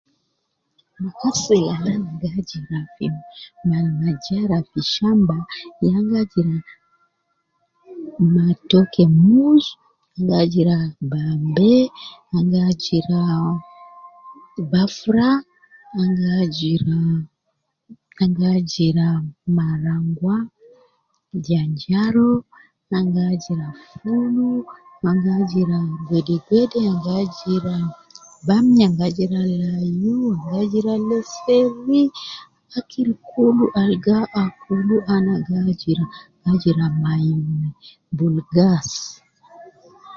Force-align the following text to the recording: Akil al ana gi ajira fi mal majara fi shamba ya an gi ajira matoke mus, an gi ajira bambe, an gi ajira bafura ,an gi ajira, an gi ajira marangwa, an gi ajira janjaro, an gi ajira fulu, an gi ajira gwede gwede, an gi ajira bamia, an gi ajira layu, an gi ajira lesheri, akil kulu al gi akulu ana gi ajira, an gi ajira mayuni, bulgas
Akil 1.27 1.63
al 1.73 1.85
ana 1.93 2.15
gi 2.19 2.27
ajira 2.37 2.79
fi 2.93 3.05
mal 3.69 3.87
majara 4.01 4.57
fi 4.69 4.79
shamba 4.93 5.37
ya 5.81 5.91
an 5.97 6.03
gi 6.11 6.15
ajira 6.23 6.47
matoke 8.35 9.03
mus, 9.23 9.65
an 10.15 10.23
gi 10.27 10.33
ajira 10.43 10.77
bambe, 11.11 11.73
an 12.35 12.45
gi 12.51 12.59
ajira 12.69 13.19
bafura 14.71 15.29
,an 16.01 16.09
gi 16.19 16.29
ajira, 16.41 16.99
an 18.21 18.29
gi 18.37 18.45
ajira 18.57 19.07
marangwa, 19.55 20.35
an 21.33 21.39
gi 21.45 21.53
ajira 21.63 21.63
janjaro, 21.63 22.29
an 22.97 23.05
gi 23.13 23.21
ajira 23.31 23.67
fulu, 23.89 24.47
an 25.07 25.15
gi 25.23 25.29
ajira 25.39 25.79
gwede 26.07 26.35
gwede, 26.45 26.79
an 26.91 26.97
gi 27.03 27.11
ajira 27.21 27.75
bamia, 28.47 28.85
an 28.89 28.95
gi 28.97 29.03
ajira 29.07 29.41
layu, 29.61 30.17
an 30.33 30.39
gi 30.39 30.49
ajira 30.63 30.93
lesheri, 31.07 32.01
akil 32.77 33.09
kulu 33.27 33.65
al 33.81 33.91
gi 34.05 34.17
akulu 34.41 34.95
ana 35.13 35.33
gi 35.45 35.55
ajira, 35.69 36.03
an 36.45 36.53
gi 36.53 36.57
ajira 36.57 36.85
mayuni, 37.03 37.69
bulgas 38.17 38.89